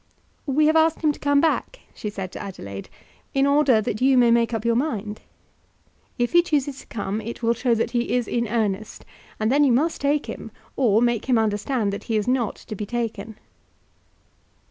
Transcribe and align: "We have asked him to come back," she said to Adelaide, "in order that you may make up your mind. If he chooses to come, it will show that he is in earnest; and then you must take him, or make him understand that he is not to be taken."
"We 0.47 0.65
have 0.65 0.75
asked 0.75 1.01
him 1.01 1.11
to 1.11 1.19
come 1.19 1.39
back," 1.41 1.81
she 1.93 2.09
said 2.09 2.31
to 2.31 2.39
Adelaide, 2.41 2.89
"in 3.35 3.45
order 3.45 3.81
that 3.81 4.01
you 4.01 4.17
may 4.17 4.31
make 4.31 4.51
up 4.51 4.65
your 4.65 4.75
mind. 4.75 5.21
If 6.17 6.31
he 6.31 6.41
chooses 6.41 6.79
to 6.79 6.87
come, 6.87 7.21
it 7.21 7.43
will 7.43 7.53
show 7.53 7.75
that 7.75 7.91
he 7.91 8.15
is 8.15 8.27
in 8.27 8.47
earnest; 8.47 9.05
and 9.39 9.51
then 9.51 9.63
you 9.63 9.71
must 9.71 10.01
take 10.01 10.25
him, 10.25 10.49
or 10.75 11.03
make 11.03 11.25
him 11.25 11.37
understand 11.37 11.93
that 11.93 12.05
he 12.05 12.17
is 12.17 12.27
not 12.27 12.55
to 12.55 12.75
be 12.75 12.87
taken." 12.87 13.37